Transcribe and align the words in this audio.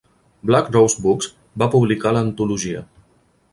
Black 0.51 0.71
Rose 0.75 1.03
Books 1.03 1.29
va 1.63 1.69
publicar 1.77 2.17
l'antologia. 2.17 2.85